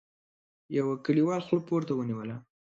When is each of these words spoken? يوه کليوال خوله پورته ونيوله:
يوه 0.77 0.93
کليوال 1.05 1.41
خوله 1.47 1.63
پورته 1.69 1.91
ونيوله: 1.95 2.35